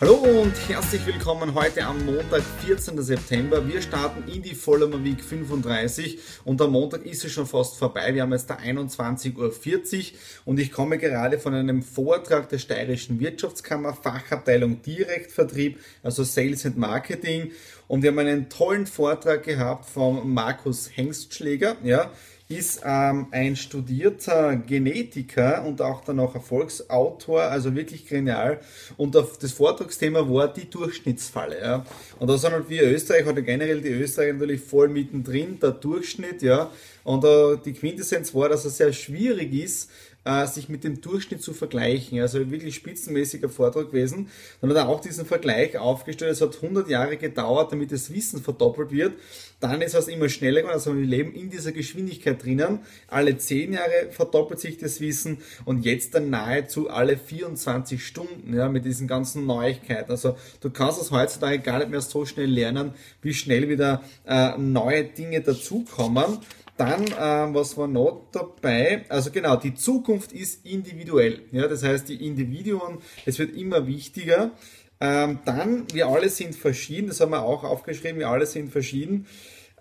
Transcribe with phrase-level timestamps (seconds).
[0.00, 3.02] Hallo und herzlich willkommen heute am Montag, 14.
[3.02, 3.68] September.
[3.68, 8.14] Wir starten in die Vollmer Week 35 und am Montag ist es schon fast vorbei.
[8.14, 13.20] Wir haben jetzt da 21.40 Uhr und ich komme gerade von einem Vortrag der Steirischen
[13.20, 17.50] Wirtschaftskammer, Fachabteilung Direktvertrieb, also Sales and Marketing.
[17.86, 22.10] Und wir haben einen tollen Vortrag gehabt von Markus Hengstschläger, ja,
[22.50, 28.58] ist ähm, ein studierter Genetiker und auch dann auch Erfolgsautor, also wirklich genial.
[28.96, 31.60] Und das Vortragsthema war die Durchschnittsfalle.
[31.60, 31.86] Ja.
[32.18, 36.42] Und da sind halt wir Österreich oder generell die Österreicher natürlich voll mittendrin, der Durchschnitt,
[36.42, 36.70] ja.
[37.04, 39.88] Und äh, die Quintessenz war, dass es sehr schwierig ist,
[40.24, 42.20] äh, sich mit dem Durchschnitt zu vergleichen.
[42.20, 44.28] Also wirklich spitzenmäßiger Vortrag gewesen.
[44.60, 46.32] Dann hat er auch diesen Vergleich aufgestellt.
[46.32, 49.14] Es hat 100 Jahre gedauert, damit das Wissen verdoppelt wird.
[49.60, 50.74] Dann ist es immer schneller geworden.
[50.74, 52.80] Also wir leben in dieser Geschwindigkeit drinnen.
[53.08, 58.68] Alle 10 Jahre verdoppelt sich das Wissen und jetzt dann nahezu alle 24 Stunden ja,
[58.68, 60.10] mit diesen ganzen Neuigkeiten.
[60.10, 64.56] Also du kannst es heutzutage gar nicht mehr so schnell lernen, wie schnell wieder äh,
[64.56, 66.38] neue Dinge dazukommen.
[66.80, 69.04] Dann, ähm, was war noch dabei?
[69.10, 71.42] Also genau, die Zukunft ist individuell.
[71.52, 74.52] Ja, das heißt, die Individuen, es wird immer wichtiger.
[74.98, 79.26] Ähm, dann, wir alle sind verschieden, das haben wir auch aufgeschrieben, wir alle sind verschieden.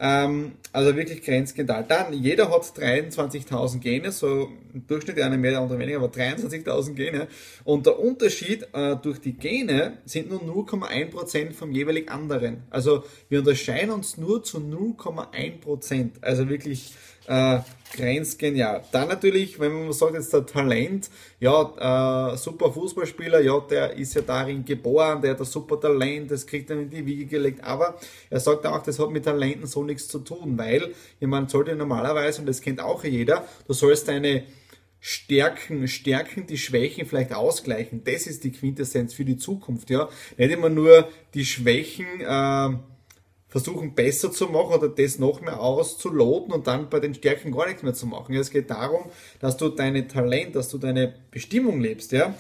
[0.02, 1.84] Ähm, also wirklich grenzgenial.
[1.88, 6.08] Dann, jeder hat 23.000 Gene, so im Durchschnitt der eine mehr, der andere weniger, aber
[6.08, 7.28] 23.000 Gene.
[7.66, 12.64] Und der Unterschied äh, durch die Gene sind nur 0,1% vom jeweilig anderen.
[12.70, 16.12] Also wir unterscheiden uns nur zu 0,1%.
[16.22, 16.94] Also wirklich
[17.30, 17.60] äh,
[17.96, 18.84] grenzgenial.
[18.92, 21.10] Dann natürlich, wenn man sagt jetzt der Talent,
[21.40, 26.32] ja, äh, super Fußballspieler, ja, der ist ja darin geboren, der hat ein super Talent,
[26.32, 29.68] das kriegt er in die Wiege gelegt, aber er sagt auch, das hat mit Talenten
[29.68, 34.08] so nichts zu tun, weil jemand sollte normalerweise, und das kennt auch jeder, du sollst
[34.08, 34.44] deine
[35.00, 38.04] Stärken, Stärken, die Schwächen vielleicht ausgleichen.
[38.04, 40.10] Das ist die Quintessenz für die Zukunft, ja.
[40.36, 42.70] Nicht immer nur die Schwächen, äh,
[43.50, 47.68] versuchen besser zu machen oder das noch mehr auszuloten und dann bei den Stärken gar
[47.68, 48.36] nichts mehr zu machen.
[48.36, 49.06] Es geht darum,
[49.40, 52.36] dass du deine Talent, dass du deine Bestimmung lebst, ja.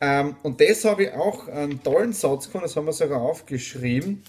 [0.00, 4.22] Ähm, und das habe ich auch einen tollen Satz gefunden, das haben wir sogar aufgeschrieben.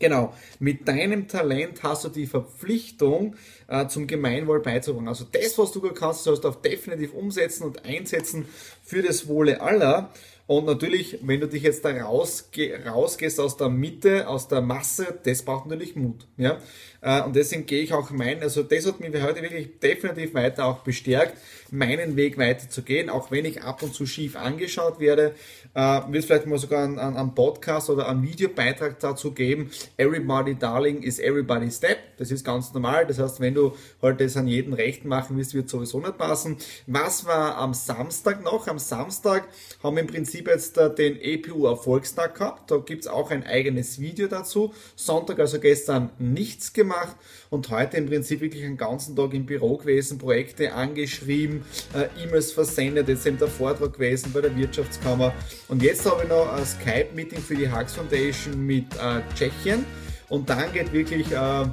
[0.00, 3.36] Genau, mit deinem Talent hast du die Verpflichtung,
[3.68, 5.08] äh, zum Gemeinwohl beizutragen.
[5.08, 8.48] Also das, was du kannst, sollst du auch definitiv umsetzen und einsetzen
[8.82, 10.10] für das Wohle aller.
[10.50, 15.16] Und natürlich, wenn du dich jetzt da rausge rausgehst aus der Mitte, aus der Masse,
[15.22, 16.26] das braucht natürlich Mut.
[16.36, 16.58] Ja?
[17.02, 20.64] Äh, und deswegen gehe ich auch meinen, also das hat mich heute wirklich definitiv weiter
[20.64, 21.36] auch bestärkt,
[21.70, 25.34] meinen Weg weiter zu gehen, auch wenn ich ab und zu schief angeschaut werde,
[25.74, 29.70] äh, wird vielleicht mal sogar einen, Podcast oder einen Videobeitrag dazu geben.
[29.96, 31.98] Everybody Darling is everybody step.
[32.18, 33.06] Das ist ganz normal.
[33.06, 36.56] Das heißt, wenn du halt das an jeden Rechten machen willst, wird sowieso nicht passen.
[36.86, 38.66] Was war am Samstag noch?
[38.66, 39.46] Am Samstag
[39.82, 42.70] haben wir im Prinzip jetzt äh, den EPU Erfolgstag gehabt.
[42.70, 44.72] Da gibt es auch ein eigenes Video dazu.
[44.96, 47.16] Sonntag, also gestern, nichts gemacht
[47.50, 51.64] und heute im Prinzip wirklich einen ganzen Tag im Büro gewesen, Projekte angeschrieben,
[51.94, 55.34] äh, E-Mails versendet, jetzt eben der Vortrag gewesen bei der Wirtschaftskammer.
[55.68, 59.84] Und jetzt habe ich noch ein Skype-Meeting für die Hux Foundation mit äh, Tschechien.
[60.28, 61.66] Und dann geht wirklich äh,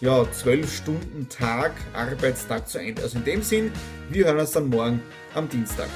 [0.00, 3.02] ja, 12 Stunden Tag, Arbeitstag zu Ende.
[3.02, 3.72] Also in dem Sinn,
[4.10, 5.00] wir hören uns dann morgen
[5.34, 5.88] am Dienstag.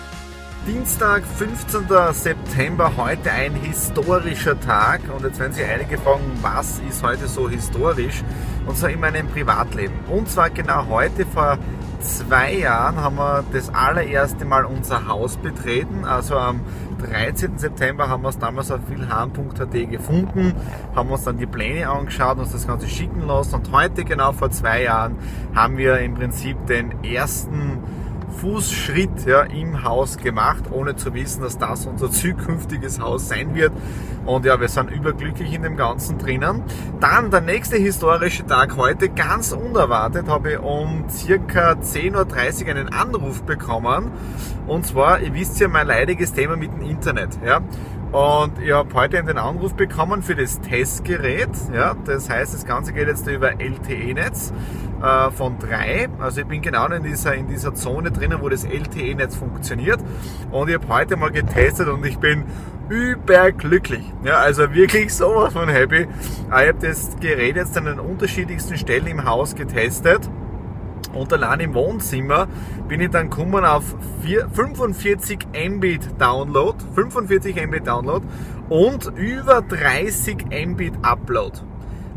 [0.66, 1.86] Dienstag, 15.
[2.12, 5.00] September, heute ein historischer Tag.
[5.16, 8.24] Und jetzt werden sich einige fragen, was ist heute so historisch?
[8.66, 9.94] Und zwar in meinem Privatleben.
[10.10, 11.58] Und zwar genau heute vor
[12.00, 16.04] zwei Jahren haben wir das allererste Mal unser Haus betreten.
[16.04, 16.62] Also am
[16.98, 17.58] 13.
[17.58, 20.52] September haben wir es damals auf wilhelm.at gefunden,
[20.96, 24.50] haben uns dann die Pläne angeschaut, uns das Ganze schicken lassen und heute, genau vor
[24.50, 25.16] zwei Jahren,
[25.54, 27.82] haben wir im Prinzip den ersten
[28.40, 33.72] Fußschritt ja, im Haus gemacht, ohne zu wissen, dass das unser zukünftiges Haus sein wird.
[34.26, 36.62] Und ja, wir sind überglücklich in dem Ganzen drinnen.
[37.00, 42.88] Dann der nächste historische Tag heute, ganz unerwartet, habe ich um circa 10.30 Uhr einen
[42.92, 44.10] Anruf bekommen.
[44.66, 47.38] Und zwar, ihr wisst ja, mein leidiges Thema mit dem Internet.
[47.44, 47.60] Ja.
[48.16, 51.50] Und ich habe heute den Anruf bekommen für das Testgerät.
[51.74, 54.54] Ja, das heißt, das Ganze geht jetzt über LTE-Netz
[55.02, 56.08] äh, von 3.
[56.18, 60.00] Also ich bin genau in dieser, in dieser Zone drinnen, wo das LTE-Netz funktioniert.
[60.50, 62.44] Und ich habe heute mal getestet und ich bin
[62.88, 64.10] überglücklich.
[64.24, 66.06] Ja, also wirklich sowas von happy.
[66.46, 70.26] Ich habe das Gerät jetzt an den unterschiedlichsten Stellen im Haus getestet.
[71.16, 72.46] Und allein im Wohnzimmer
[72.88, 73.84] bin ich dann gekommen auf
[74.22, 75.38] 45
[75.70, 78.24] Mbit Download, 45 Mbit Download
[78.68, 81.58] und über 30 Mbit Upload.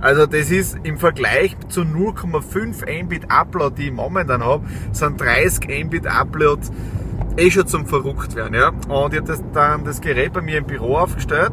[0.01, 5.85] Also das ist im Vergleich zu 0,5 Mbit Upload, die ich momentan habe, sind 30
[5.85, 6.61] Mbit Upload
[7.37, 8.53] eh schon zum verrückt werden.
[8.55, 8.69] Ja?
[8.87, 11.51] Und ich habe dann das Gerät bei mir im Büro aufgestellt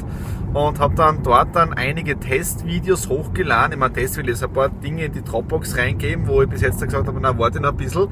[0.57, 3.73] und habe dann dort dann einige Testvideos hochgeladen.
[3.73, 6.63] Ich meine, Test will jetzt ein paar Dinge in die Dropbox reingeben, wo ich bis
[6.63, 8.09] jetzt gesagt habe, na warte noch ein bisschen.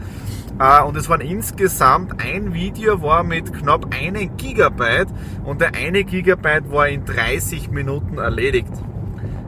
[0.58, 5.08] Äh, und es waren insgesamt ein Video war mit knapp einem Gigabyte
[5.44, 8.72] und der eine Gigabyte war in 30 Minuten erledigt.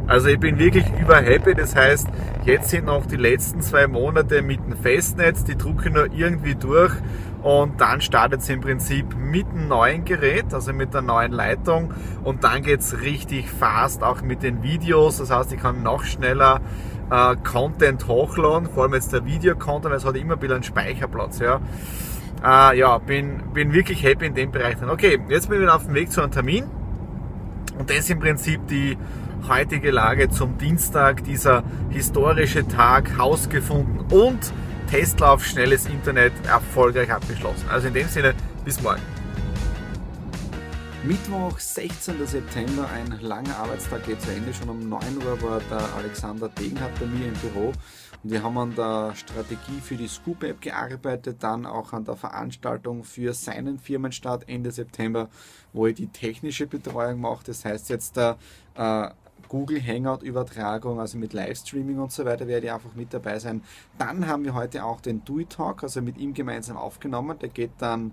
[0.07, 1.55] Also ich bin wirklich überhappy.
[1.55, 2.09] Das heißt,
[2.45, 6.55] jetzt sind noch die letzten zwei Monate mit dem Festnetz, die drucke ich noch irgendwie
[6.55, 6.93] durch
[7.43, 11.93] und dann startet es im Prinzip mit einem neuen Gerät, also mit der neuen Leitung
[12.25, 15.19] und dann geht es richtig fast auch mit den Videos.
[15.19, 16.61] Das heißt, ich kann noch schneller
[17.11, 20.65] äh, Content hochladen, vor allem jetzt der Video-Content, weil es hat immer ein bisschen einen
[20.65, 21.41] Speicherplatz.
[21.41, 21.61] Ja.
[22.45, 24.77] Äh, ja, bin, bin wirklich happy in dem Bereich.
[24.83, 26.65] Okay, jetzt bin ich wieder auf dem Weg zu einem Termin
[27.79, 28.97] und das ist im Prinzip die
[29.49, 34.53] heutige Lage zum Dienstag, dieser historische Tag, Haus gefunden und
[34.91, 37.69] Testlauf schnelles Internet erfolgreich abgeschlossen.
[37.69, 38.35] Also in dem Sinne,
[38.65, 39.03] bis morgen.
[41.05, 42.27] Mittwoch, 16.
[42.27, 44.53] September, ein langer Arbeitstag geht zu Ende.
[44.53, 47.73] Schon um 9 Uhr war der Alexander Degenhardt bei mir im Büro
[48.23, 52.17] und wir haben an der Strategie für die Scoop App gearbeitet, dann auch an der
[52.17, 55.29] Veranstaltung für seinen Firmenstart Ende September,
[55.73, 57.47] wo er die technische Betreuung macht.
[57.47, 58.37] Das heißt jetzt der
[58.75, 59.11] äh,
[59.49, 63.63] Google Hangout Übertragung, also mit Livestreaming und so weiter, werde ich einfach mit dabei sein.
[63.99, 67.39] Dann haben wir heute auch den It Talk, also mit ihm gemeinsam aufgenommen.
[67.39, 68.13] Der geht dann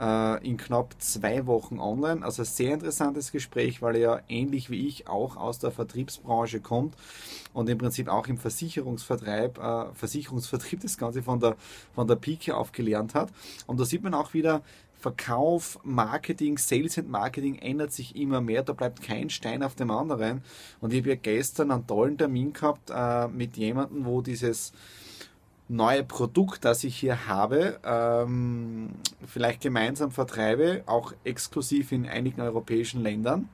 [0.00, 2.24] äh, in knapp zwei Wochen online.
[2.24, 6.94] Also sehr interessantes Gespräch, weil er ja ähnlich wie ich auch aus der Vertriebsbranche kommt
[7.52, 11.56] und im Prinzip auch im Versicherungsvertreib, äh, Versicherungsvertrieb das Ganze von der,
[11.94, 13.30] von der Pike auf gelernt hat.
[13.66, 14.62] Und da sieht man auch wieder,
[15.00, 18.62] Verkauf, Marketing, Sales and Marketing ändert sich immer mehr.
[18.62, 20.42] Da bleibt kein Stein auf dem anderen.
[20.80, 24.72] Und ich habe ja gestern einen tollen Termin gehabt äh, mit jemandem, wo dieses
[25.68, 28.90] neue Produkt, das ich hier habe, ähm,
[29.24, 33.48] vielleicht gemeinsam vertreibe, auch exklusiv in einigen europäischen Ländern.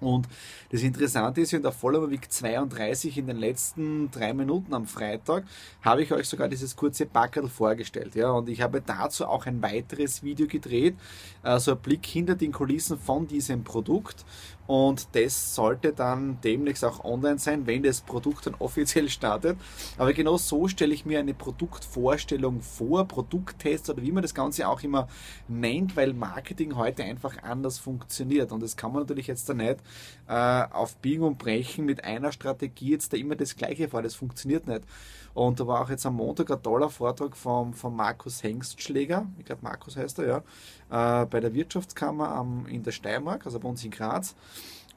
[0.00, 0.28] Und
[0.70, 5.44] das Interessante ist, in der Follower-Week 32 in den letzten drei Minuten am Freitag
[5.82, 8.14] habe ich euch sogar dieses kurze Packerl vorgestellt.
[8.14, 10.96] Ja, und ich habe dazu auch ein weiteres Video gedreht,
[11.42, 14.24] also ein Blick hinter den Kulissen von diesem Produkt.
[14.70, 19.58] Und das sollte dann demnächst auch online sein, wenn das Produkt dann offiziell startet.
[19.98, 24.68] Aber genau so stelle ich mir eine Produktvorstellung vor, Produkttest oder wie man das Ganze
[24.68, 25.08] auch immer
[25.48, 28.52] nennt, weil Marketing heute einfach anders funktioniert.
[28.52, 29.78] Und das kann man natürlich jetzt da nicht
[30.26, 34.00] auf Biegen und Brechen mit einer Strategie jetzt da immer das Gleiche vor.
[34.00, 34.82] Das funktioniert nicht.
[35.34, 39.44] Und da war auch jetzt am Montag ein toller Vortrag vom, vom Markus Hengstschläger, ich
[39.44, 40.42] glaube Markus heißt er,
[40.90, 44.34] ja, äh, bei der Wirtschaftskammer am, in der Steiermark, also bei uns in Graz.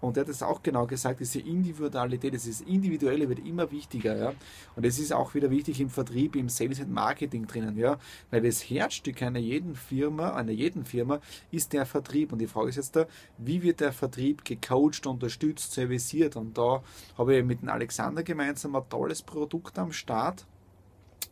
[0.03, 4.17] Und er hat es auch genau gesagt, diese Individualität, dieses Individuelle wird immer wichtiger.
[4.17, 4.33] Ja?
[4.75, 7.98] Und es ist auch wieder wichtig im Vertrieb, im Sales and Marketing drinnen, ja?
[8.29, 12.33] weil das Herzstück einer jeden Firma, einer jeden Firma ist der Vertrieb.
[12.33, 13.07] Und die Frage ist jetzt da,
[13.38, 16.36] wie wird der Vertrieb gecoacht, unterstützt, serviciert?
[16.36, 16.83] Und da
[17.17, 20.45] habe ich mit dem Alexander gemeinsam ein tolles Produkt am Start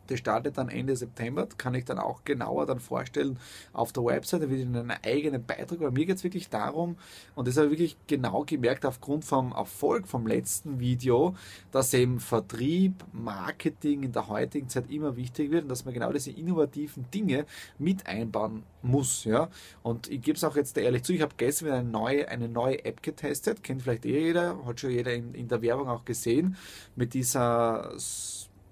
[0.06, 3.38] das startet dann Ende September, kann ich dann auch genauer dann vorstellen
[3.72, 6.96] auf der Website, da wird in einen eigenen Beitrag, aber mir geht es wirklich darum,
[7.34, 11.34] und das habe ich wirklich genau gemerkt aufgrund vom Erfolg vom letzten Video,
[11.70, 16.12] dass eben Vertrieb, Marketing in der heutigen Zeit immer wichtig wird und dass man genau
[16.12, 17.46] diese innovativen Dinge
[17.78, 19.24] mit einbauen muss.
[19.24, 19.48] Ja?
[19.82, 22.48] Und ich gebe es auch jetzt ehrlich zu, ich habe gestern wieder eine neue, eine
[22.48, 26.04] neue App getestet, kennt vielleicht eh jeder, hat schon jeder in, in der Werbung auch
[26.04, 26.56] gesehen,
[26.96, 27.92] mit dieser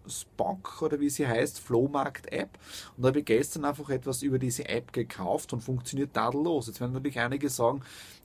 [0.08, 2.58] Spock oder wie sie heißt, Flohmarkt-App.
[2.96, 6.66] Und da habe ich gestern einfach etwas über diese App gekauft und funktioniert tadellos.
[6.66, 7.82] Jetzt werden natürlich einige sagen,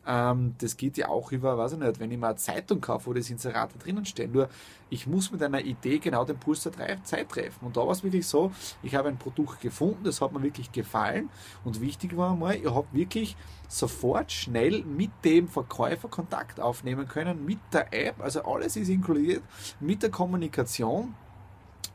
[0.08, 3.08] ähm, das geht ja auch über, weiß ich nicht, wenn ich mal eine Zeitung kaufe,
[3.08, 4.32] wo das Inserate drinnen stehen.
[4.32, 4.50] Nur
[4.89, 7.65] ich muss mit einer Idee genau den Puls der Zeit treffen.
[7.65, 8.51] Und da war es wirklich so,
[8.84, 11.29] ich habe ein Produkt gefunden, das hat mir wirklich gefallen.
[11.63, 13.36] Und wichtig war mal, ich habe wirklich
[13.67, 19.41] sofort schnell mit dem Verkäufer Kontakt aufnehmen können, mit der App, also alles ist inkludiert,
[19.79, 21.15] mit der Kommunikation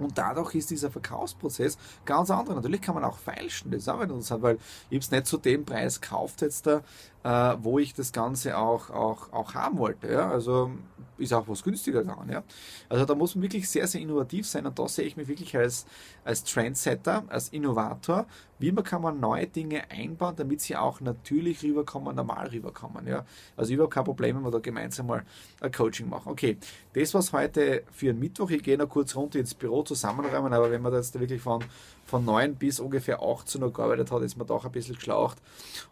[0.01, 2.57] und dadurch ist dieser Verkaufsprozess ganz anders.
[2.57, 5.65] Natürlich kann man auch feilschen, das ist auch interessant, weil ich es nicht zu dem
[5.65, 6.83] Preis gekauft jetzt da,
[7.23, 10.11] äh, wo ich das Ganze auch, auch, auch haben wollte.
[10.11, 10.31] Ja?
[10.31, 10.71] Also
[11.19, 12.31] ist auch was günstiger gegangen.
[12.31, 12.43] Ja?
[12.89, 15.57] Also da muss man wirklich sehr, sehr innovativ sein und da sehe ich mich wirklich
[15.57, 15.87] als,
[16.25, 18.27] als Trendsetter, als Innovator.
[18.61, 23.07] Wie kann man neue Dinge einbauen, damit sie auch natürlich rüberkommen, normal rüberkommen.
[23.07, 23.25] Ja?
[23.57, 25.25] Also überhaupt kein Problem, wenn wir da gemeinsam mal
[25.61, 26.31] ein Coaching machen.
[26.31, 26.57] Okay,
[26.93, 28.51] das war's heute für Mittwoch.
[28.51, 31.65] Ich gehe noch kurz runter ins Büro zusammenräumen, aber wenn man das wirklich von
[32.11, 35.39] von 9 bis ungefähr 18 Uhr gearbeitet hat, ist man doch ein bisschen geschlaucht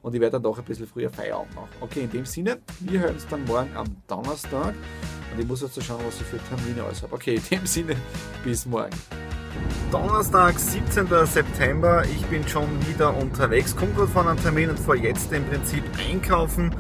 [0.03, 1.71] und ich werde dann doch ein bisschen früher Feierabend machen.
[1.81, 4.75] Okay, in dem Sinne, wir hören uns dann morgen am Donnerstag
[5.33, 7.15] und ich muss jetzt schauen, was ich für Termine alles habe.
[7.15, 7.97] Okay, in dem Sinne,
[8.45, 9.28] bis morgen.
[9.91, 11.07] Donnerstag, 17.
[11.25, 12.05] September.
[12.05, 15.85] Ich bin schon wieder unterwegs, komme gerade von einem Termin und fahre jetzt im Prinzip
[16.11, 16.75] einkaufen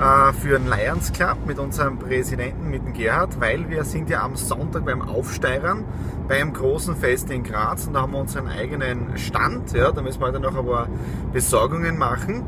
[0.00, 4.22] äh, für den Lions Club mit unserem Präsidenten, mit dem Gerhard, weil wir sind ja
[4.22, 5.84] am Sonntag beim Aufsteigern
[6.28, 9.72] beim großen Fest in Graz und da haben wir unseren eigenen Stand.
[9.72, 10.88] Ja, da müssen wir heute noch ein paar
[11.32, 12.42] Besorgungen machen.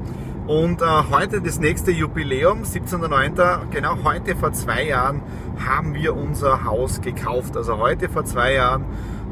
[0.46, 5.20] Und äh, heute das nächste Jubiläum, 17.09., genau heute vor zwei Jahren
[5.64, 7.56] haben wir unser Haus gekauft.
[7.56, 8.86] Also heute vor zwei Jahren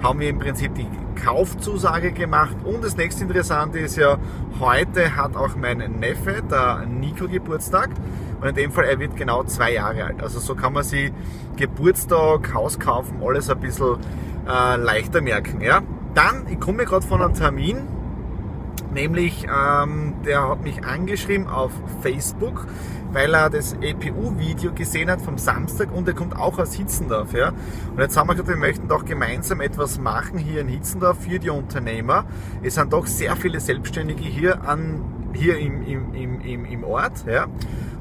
[0.06, 0.86] haben wir im Prinzip die
[1.20, 2.56] Kaufzusage gemacht.
[2.64, 4.18] Und das nächste Interessante ist ja,
[4.60, 7.90] heute hat auch mein Neffe, der Nico, Geburtstag.
[8.40, 10.22] Und in dem Fall, er wird genau zwei Jahre alt.
[10.22, 11.12] Also so kann man sich
[11.56, 13.96] Geburtstag, Haus kaufen, alles ein bisschen
[14.48, 15.60] äh, leichter merken.
[15.60, 15.82] Ja?
[16.14, 17.88] Dann, ich komme gerade von einem Termin,
[18.96, 21.70] nämlich ähm, der hat mich angeschrieben auf
[22.02, 22.66] Facebook
[23.16, 27.32] weil er das EPU-Video gesehen hat vom Samstag und er kommt auch aus Hitzendorf.
[27.32, 27.48] Ja?
[27.94, 31.38] Und jetzt haben wir gesagt, wir möchten doch gemeinsam etwas machen hier in Hitzendorf für
[31.38, 32.26] die Unternehmer.
[32.62, 35.00] Es sind doch sehr viele Selbstständige hier, an,
[35.36, 37.24] hier im, im, im, im Ort.
[37.26, 37.46] Ja?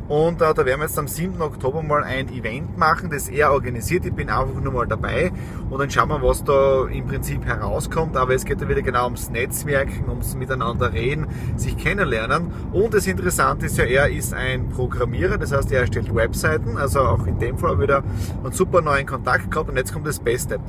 [0.08, 1.42] Und äh, da werden wir jetzt am 7.
[1.42, 4.06] Oktober mal ein Event machen, das er organisiert.
[4.06, 5.32] Ich bin einfach nur mal dabei
[5.70, 8.15] und dann schauen wir, was da im Prinzip herauskommt.
[8.15, 12.51] Aber es geht ja wieder genau ums Netzwerken, ums Miteinander reden, sich kennenlernen.
[12.72, 16.77] Und das Interessante ist ja, er ist ein Programmierer, das heißt, er erstellt Webseiten.
[16.77, 18.04] Also auch in dem Fall wieder
[18.44, 19.70] einen super neuen Kontakt gehabt.
[19.70, 20.60] Und jetzt kommt das Beste.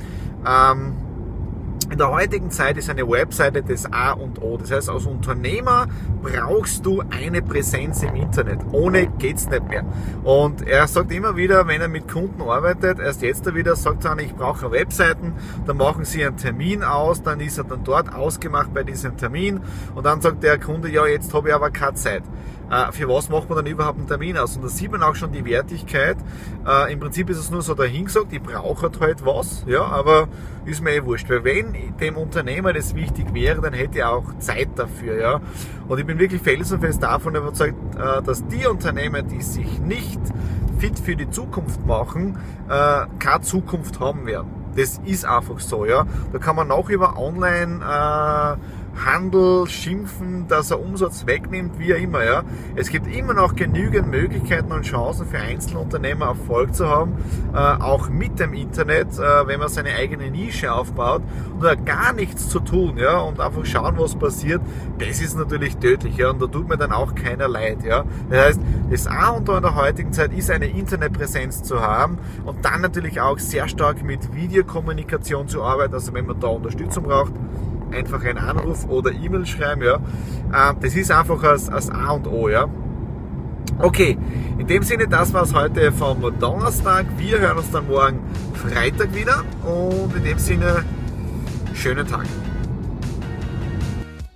[0.47, 0.95] Ähm,
[1.89, 4.57] in der heutigen Zeit ist eine Webseite das A und O.
[4.57, 5.87] Das heißt, als Unternehmer
[6.21, 8.59] brauchst du eine Präsenz im Internet.
[8.71, 9.85] Ohne geht's nicht mehr.
[10.23, 14.17] Und er sagt immer wieder, wenn er mit Kunden arbeitet, erst jetzt wieder, sagt er,
[14.19, 15.33] ich brauche Webseiten,
[15.65, 19.61] dann machen sie einen Termin aus, dann ist er dann dort ausgemacht bei diesem Termin
[19.95, 22.23] und dann sagt der Kunde, ja, jetzt habe ich aber keine Zeit.
[22.69, 24.55] Äh, für was macht man dann überhaupt einen Termin aus?
[24.57, 26.17] Und da sieht man auch schon die Wertigkeit.
[26.65, 30.27] Äh, Im Prinzip ist es nur so dahingesagt, ich brauche halt was, ja, aber
[30.65, 31.29] ist mir eh wurscht.
[31.29, 35.41] Weil wenn dem Unternehmer das wichtig wäre, dann hätte er auch Zeit dafür, ja.
[35.87, 40.19] Und ich bin wirklich felsenfest davon überzeugt, äh, dass die Unternehmer, die sich nicht
[40.77, 44.49] fit für die Zukunft machen, keine Zukunft haben werden.
[44.75, 46.05] Das ist einfach so, ja.
[46.31, 47.79] Da kann man auch über Online
[49.05, 52.23] Handel schimpfen, dass er Umsatz wegnimmt, wie auch immer.
[52.23, 52.43] Ja.
[52.75, 57.13] Es gibt immer noch genügend Möglichkeiten und Chancen für Einzelunternehmer Erfolg zu haben,
[57.53, 61.21] äh, auch mit dem Internet, äh, wenn man seine eigene Nische aufbaut
[61.59, 64.61] und gar nichts zu tun ja, und einfach schauen, was passiert,
[64.99, 67.83] das ist natürlich tödlich ja, und da tut mir dann auch keiner leid.
[67.83, 68.03] Ja.
[68.29, 72.17] Das heißt, das A und O in der heutigen Zeit ist eine Internetpräsenz zu haben
[72.45, 77.03] und dann natürlich auch sehr stark mit Videokommunikation zu arbeiten, also wenn man da Unterstützung
[77.03, 77.33] braucht,
[77.91, 79.95] einfach einen Anruf oder E-Mail schreiben, ja.
[80.53, 82.67] Ähm, das ist einfach das, das A und O, ja.
[83.79, 84.17] Okay,
[84.57, 87.05] in dem Sinne, das war es heute vom Donnerstag.
[87.17, 88.19] Wir hören uns dann morgen
[88.53, 90.83] Freitag wieder und in dem Sinne,
[91.73, 92.25] schönen Tag.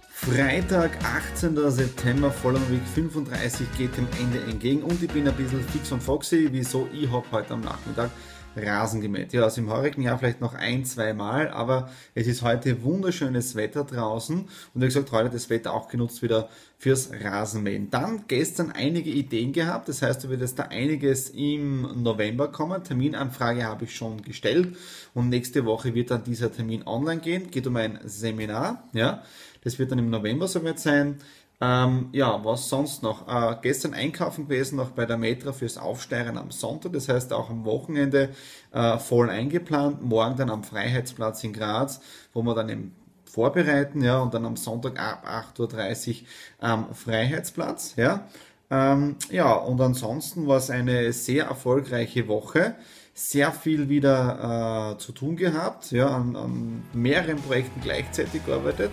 [0.09, 0.91] Freitag,
[1.33, 1.57] 18.
[1.71, 6.47] September, Vollmerweg 35 geht dem Ende entgegen und ich bin ein bisschen fix und foxy.
[6.51, 6.87] Wieso?
[6.93, 8.11] Ich habe heute am Nachmittag
[8.55, 9.33] Rasen gemäht.
[9.33, 13.55] Ja, also im heurigen Jahr vielleicht noch ein, zwei Mal, aber es ist heute wunderschönes
[13.55, 14.39] Wetter draußen
[14.73, 17.89] und wie gesagt, heute das Wetter auch genutzt wieder fürs Rasenmähen.
[17.89, 22.83] Dann gestern einige Ideen gehabt, das heißt, da wird da einiges im November kommen.
[22.83, 24.75] Terminanfrage habe ich schon gestellt
[25.13, 27.51] und nächste Woche wird dann dieser Termin online gehen.
[27.51, 29.23] Geht um ein Seminar, ja.
[29.63, 31.19] Das wird dann im November soweit sein.
[31.61, 33.27] Ähm, ja, was sonst noch?
[33.27, 37.51] Äh, gestern einkaufen gewesen, noch bei der Metra fürs Aufsteigen am Sonntag, das heißt auch
[37.51, 38.29] am Wochenende
[38.71, 40.01] äh, voll eingeplant.
[40.01, 42.01] Morgen dann am Freiheitsplatz in Graz,
[42.33, 42.93] wo wir dann im
[43.25, 45.25] vorbereiten, ja, und dann am Sonntag ab
[45.57, 46.27] 8.30 Uhr
[46.59, 48.27] am Freiheitsplatz, ja.
[48.69, 52.75] Ähm, ja, und ansonsten war es eine sehr erfolgreiche Woche
[53.13, 58.91] sehr viel wieder äh, zu tun gehabt, ja, an, an, mehreren Projekten gleichzeitig gearbeitet.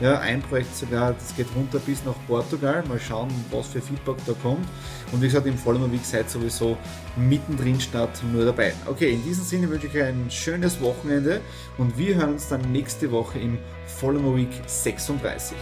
[0.00, 2.82] Ja, ein Projekt sogar, das geht runter bis nach Portugal.
[2.88, 4.66] Mal schauen, was für Feedback da kommt.
[5.12, 6.76] Und wie gesagt, im Vollmer Week seid sowieso
[7.16, 8.72] mittendrin statt nur dabei.
[8.86, 11.40] Okay, in diesem Sinne wünsche ich euch ein schönes Wochenende
[11.78, 15.56] und wir hören uns dann nächste Woche im Vollmer Week 36.